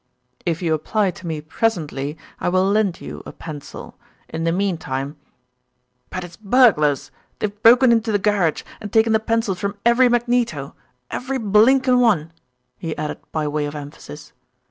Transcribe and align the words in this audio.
"If 0.47 0.63
you 0.63 0.73
apply 0.73 1.11
to 1.11 1.27
me 1.27 1.41
presently 1.41 2.17
I 2.39 2.49
will 2.49 2.65
lend 2.67 3.01
you 3.01 3.21
a 3.23 3.31
pencil. 3.31 3.99
In 4.29 4.45
the 4.45 4.51
meantime" 4.51 5.15
"But 6.09 6.23
it's 6.23 6.37
burglars. 6.37 7.11
They've 7.37 7.61
broken 7.61 7.91
into 7.91 8.11
the 8.11 8.17
garage 8.17 8.63
and 8.79 8.91
taken 8.91 9.13
the 9.13 9.19
pencils 9.19 9.59
from 9.59 9.77
every 9.85 10.09
magneto, 10.09 10.73
every 11.11 11.37
blinkin' 11.37 11.99
one," 11.99 12.33
he 12.79 12.97
added 12.97 13.19
by 13.31 13.47
way 13.47 13.67
of 13.67 13.75
emphasis. 13.75 14.33